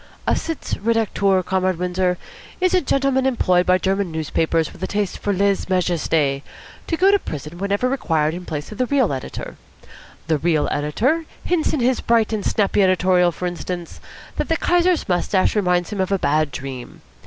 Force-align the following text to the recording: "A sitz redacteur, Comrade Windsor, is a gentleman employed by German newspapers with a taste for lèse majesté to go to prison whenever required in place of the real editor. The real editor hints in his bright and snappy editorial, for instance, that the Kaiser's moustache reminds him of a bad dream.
"A 0.25 0.35
sitz 0.35 0.73
redacteur, 0.79 1.45
Comrade 1.45 1.77
Windsor, 1.77 2.17
is 2.59 2.73
a 2.73 2.81
gentleman 2.81 3.27
employed 3.27 3.67
by 3.67 3.77
German 3.77 4.11
newspapers 4.11 4.73
with 4.73 4.81
a 4.81 4.87
taste 4.87 5.19
for 5.19 5.31
lèse 5.31 5.67
majesté 5.67 6.41
to 6.87 6.97
go 6.97 7.11
to 7.11 7.19
prison 7.19 7.59
whenever 7.59 7.87
required 7.87 8.33
in 8.33 8.43
place 8.43 8.71
of 8.71 8.79
the 8.79 8.87
real 8.87 9.13
editor. 9.13 9.57
The 10.25 10.39
real 10.39 10.67
editor 10.71 11.25
hints 11.43 11.71
in 11.71 11.81
his 11.81 11.99
bright 11.99 12.33
and 12.33 12.43
snappy 12.43 12.81
editorial, 12.81 13.31
for 13.31 13.45
instance, 13.45 13.99
that 14.37 14.49
the 14.49 14.57
Kaiser's 14.57 15.07
moustache 15.07 15.55
reminds 15.55 15.91
him 15.91 16.01
of 16.01 16.11
a 16.11 16.17
bad 16.17 16.49
dream. 16.51 17.03